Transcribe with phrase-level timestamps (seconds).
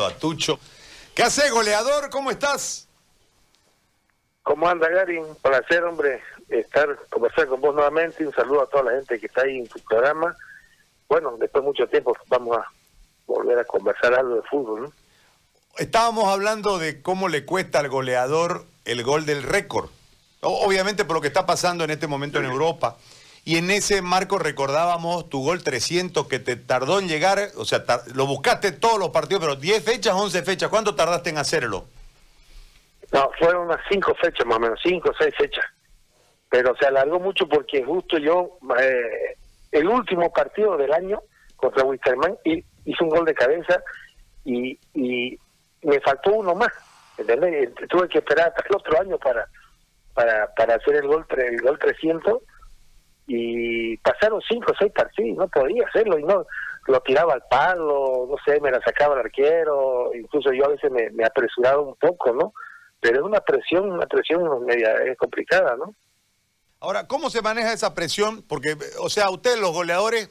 [0.00, 0.58] a Tucho.
[1.14, 2.08] ¿Qué hace, goleador?
[2.08, 2.88] ¿Cómo estás?
[4.42, 5.18] ¿Cómo anda, Gary?
[5.18, 8.26] Un placer, hombre, estar, conversar con vos nuevamente.
[8.26, 10.34] Un saludo a toda la gente que está ahí en tu programa.
[11.08, 12.64] Bueno, después de mucho tiempo vamos a
[13.26, 14.92] volver a conversar algo de fútbol, ¿no?
[15.76, 19.90] Estábamos hablando de cómo le cuesta al goleador el gol del récord.
[20.40, 22.96] Obviamente por lo que está pasando en este momento en Europa.
[23.44, 27.84] Y en ese marco recordábamos tu gol 300 que te tardó en llegar, o sea,
[28.14, 30.70] lo buscaste todos los partidos, pero 10 fechas, 11 fechas.
[30.70, 31.86] ¿Cuánto tardaste en hacerlo?
[33.12, 35.64] No, fueron unas 5 fechas más o menos, 5 o 6 fechas.
[36.48, 39.36] Pero se alargó mucho porque justo yo, eh,
[39.72, 41.20] el último partido del año
[41.56, 43.82] contra Wisterman, hice un gol de cabeza
[44.44, 45.38] y, y
[45.82, 46.72] me faltó uno más.
[47.18, 47.70] ¿entendés?
[47.88, 49.46] Tuve que esperar hasta el otro año para
[50.14, 52.38] para para hacer el gol el gol 300
[53.26, 56.46] y pasaron cinco o seis partidos, no podía hacerlo y no
[56.86, 60.90] lo tiraba al palo, no sé, me la sacaba el arquero, incluso yo a veces
[60.90, 62.52] me, me apresuraba un poco, ¿no?
[63.00, 65.94] Pero es una presión, una presión media es complicada, ¿no?
[66.80, 68.42] Ahora, ¿cómo se maneja esa presión?
[68.42, 70.28] Porque, o sea, ustedes los goleadores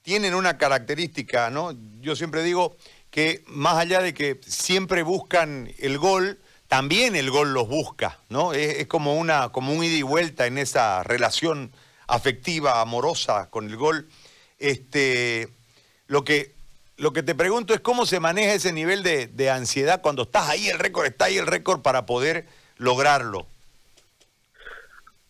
[0.00, 1.72] tienen una característica, ¿no?
[2.00, 2.76] Yo siempre digo
[3.10, 8.54] que más allá de que siempre buscan el gol, también el gol los busca, ¿no?
[8.54, 11.72] Es, es como una, como un ida y vuelta en esa relación
[12.06, 14.08] afectiva, amorosa con el gol.
[14.58, 15.48] Este,
[16.06, 16.52] lo, que,
[16.96, 20.48] lo que te pregunto es cómo se maneja ese nivel de, de ansiedad cuando estás
[20.48, 22.46] ahí, el récord, está ahí el récord para poder
[22.78, 23.46] lograrlo.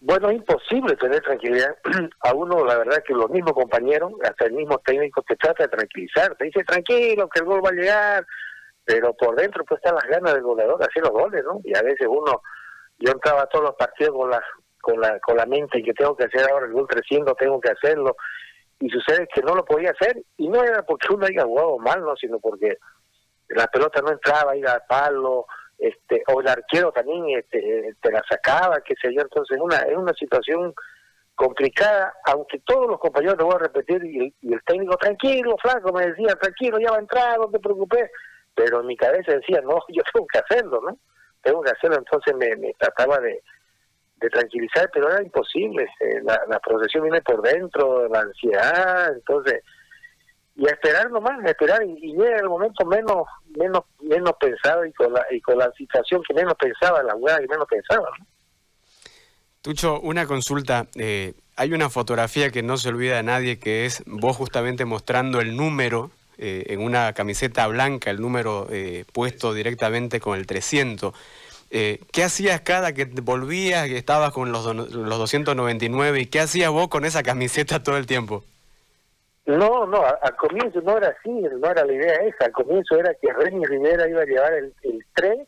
[0.01, 1.77] Bueno, es imposible tener tranquilidad.
[2.21, 5.69] A uno, la verdad, que los mismos compañeros, hasta el mismo técnico, te trata de
[5.69, 6.37] tranquilizar.
[6.37, 8.27] Te dice, tranquilo, que el gol va a llegar.
[8.85, 11.61] Pero por dentro, pues están las ganas del goleador de hacer los goles, ¿no?
[11.65, 12.41] Y a veces uno,
[13.01, 14.41] yo entraba a todos los partidos con la,
[14.87, 17.73] con la, con la mente que tengo que hacer ahora el gol 300, tengo que
[17.73, 18.17] hacerlo.
[18.79, 20.23] Y sucede que no lo podía hacer.
[20.37, 22.15] Y no era porque uno haya jugado mal, ¿no?
[22.15, 22.79] Sino porque
[23.49, 28.23] la pelota no entraba, iba al palo, este, o el arquero también este, te la
[28.31, 29.23] sacaba, qué sé yo.
[29.23, 30.73] Entonces, una, es una situación
[31.35, 36.07] complicada, aunque todos los compañeros, te voy a repetir, y, el técnico, tranquilo, flaco, me
[36.07, 38.09] decía, tranquilo, ya va a entrar, no te preocupes.
[38.55, 40.97] Pero en mi cabeza decía, no, yo tengo que hacerlo, ¿no?
[41.43, 41.97] Tengo que hacerlo.
[41.97, 43.43] Entonces me, me trataba de,
[44.17, 45.85] de tranquilizar, pero era imposible.
[46.01, 49.63] Eh, la, la procesión viene por dentro, la ansiedad, entonces,
[50.57, 53.27] y a esperar nomás, a esperar, y, llega el momento menos
[53.59, 57.39] menos menos pensado y con la y con la situación que menos pensaba, la hueá
[57.39, 58.09] que menos pensaba.
[59.61, 60.87] Tucho, una consulta.
[60.95, 65.41] Eh, hay una fotografía que no se olvida de nadie, que es vos justamente mostrando
[65.41, 71.15] el número eh, en una camiseta blanca, el número eh, puesto directamente con el 300.
[71.71, 76.71] Eh, ¿Qué hacías cada que volvías, que estabas con los, los 299 y qué hacías
[76.71, 78.45] vos con esa camiseta todo el tiempo?
[79.47, 82.47] No, no, al comienzo no era así, no era la idea esa.
[82.47, 85.39] Al comienzo era que Remy Rivera iba a llevar el, el 3,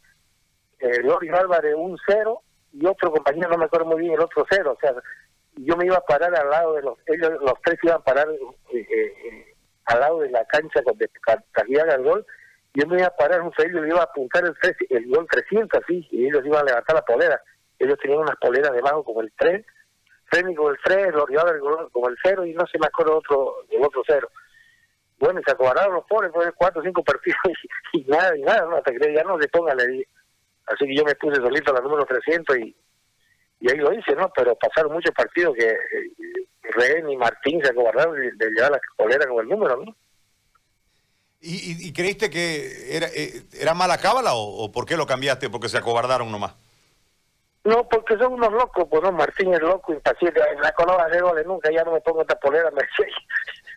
[0.81, 2.41] eh, Loris Álvarez un 0
[2.73, 4.77] y otro compañero, no me acuerdo muy bien, el otro 0.
[4.77, 4.95] O sea,
[5.57, 8.29] yo me iba a parar al lado de los, ellos, los tres iban a parar
[8.73, 9.55] eh, eh,
[9.87, 11.11] al lado de la cancha donde
[11.55, 12.27] salían el gol
[12.79, 15.27] yo me iba a parar un y le iba a apuntar el, 3, el gol
[15.29, 17.43] 300 así, y ellos iban a levantar la polera.
[17.77, 19.67] Ellos tenían unas poleras debajo como el 3,
[20.31, 23.83] Femi con el 3, Loriol como el 0 y no se me acuerdo otro, el
[23.83, 24.29] otro 0.
[25.19, 27.41] Bueno, y se acobardaron los pobres, fue 4 o 5 partidos
[27.95, 30.07] y, nada, y nada, no, hasta que ya no se ponga, le
[30.67, 32.77] Así que yo me puse solito a la número 300 y,
[33.59, 34.31] y ahí lo hice, ¿no?
[34.37, 39.27] Pero pasaron muchos partidos que eh, y Martín se acobardaron de, de llevar la polera
[39.27, 39.97] con el número, ¿no?
[41.41, 45.49] ¿Y, y, creíste que era, eh, era mala cábala o, por qué lo cambiaste?
[45.49, 46.57] ¿Porque se acobardaron nomás?
[47.63, 51.21] No, porque son unos locos, pues no, Martín es loco, impaciente, en la colora de
[51.21, 52.83] goles nunca, ya no me pongo esta polera, me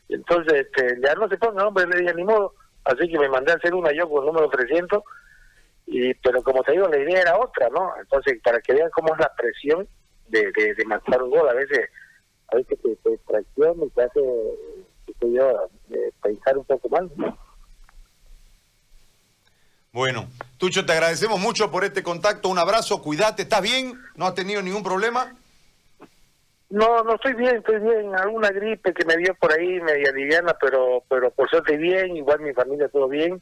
[0.09, 2.55] Entonces, este, ya no se ponga, hombre, le dije ni modo,
[2.85, 5.03] así que me mandé a hacer una yo con el número 300,
[5.85, 7.93] y, pero como te digo, la idea era otra, ¿no?
[7.99, 9.87] Entonces, para que vean cómo es la presión
[10.29, 11.89] de, de, marcar un gol, a veces,
[12.47, 14.21] a veces te, te y te hace,
[15.19, 15.69] te yo,
[16.23, 17.50] pensar un poco mal, ¿no?
[19.93, 22.47] Bueno, Tucho, te agradecemos mucho por este contacto.
[22.47, 23.41] Un abrazo, cuídate.
[23.41, 23.99] ¿Estás bien?
[24.15, 25.35] ¿No has tenido ningún problema?
[26.69, 28.15] No, no estoy bien, estoy bien.
[28.15, 32.15] Alguna gripe que me dio por ahí, media liviana, pero pero por suerte bien.
[32.15, 33.41] Igual mi familia todo bien.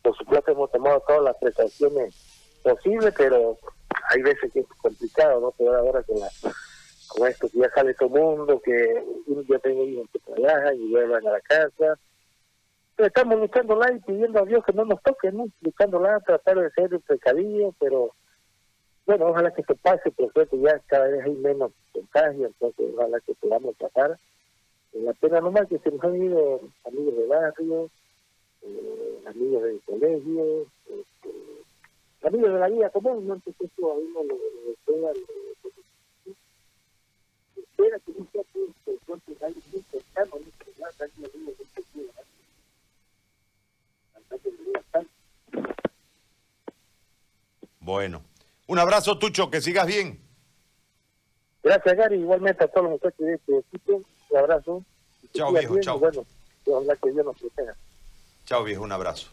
[0.00, 2.14] Por supuesto hemos tomado todas las prestaciones
[2.62, 3.58] posibles, pero
[4.10, 5.50] hay veces que es complicado, ¿no?
[5.58, 6.28] Pero ahora con, la,
[7.08, 10.88] con esto que ya sale todo el mundo, que yo tengo hijos que trabajan y
[10.88, 11.98] vuelvan a la casa
[13.06, 15.46] estamos luchando la y pidiendo a Dios que no nos toque, ¿no?
[16.00, 18.12] la, tratar de ser precavido, pero
[19.06, 23.20] bueno, ojalá que se pase, por suerte ya cada vez hay menos contagio, entonces ojalá
[23.20, 24.18] que podamos pasar.
[24.92, 27.90] En la pena nomás que se nos han ido amigos de barrio,
[28.62, 31.30] eh, amigos del colegio, este,
[32.26, 35.12] amigos de la vida común, no si eso a lo-
[37.56, 41.66] espera que no sea que entonces alguien muy cercano, no sé, ya, alguien amigo muy
[41.74, 42.10] cercano,
[44.14, 45.10] hasta que me diga tanto.
[47.90, 48.22] Bueno.
[48.68, 50.20] Un abrazo, Tucho, que sigas bien.
[51.62, 52.20] Gracias, Gary.
[52.20, 54.00] Igualmente a todos los muchachos de este equipo.
[54.30, 54.84] Un abrazo.
[55.34, 55.96] Chao, viejo, bien, chao.
[55.96, 56.26] y Bueno,
[56.66, 57.74] ojalá que Dios nos proteja.
[58.46, 59.28] Chao, viejo, un abrazo.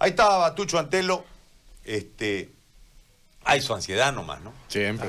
[0.00, 1.24] Ahí estaba Tucho Antelo.
[1.84, 2.50] Este,
[3.44, 4.52] hay su ansiedad nomás, ¿no?
[4.66, 5.08] Siempre.